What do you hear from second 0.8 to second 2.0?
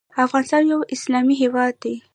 اسلامي هیواد دی